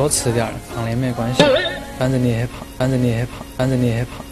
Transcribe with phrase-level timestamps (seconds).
[0.00, 1.44] 多吃点儿，胖了也没关系，
[1.98, 4.29] 反正你也胖，反正你也胖，反正你也胖。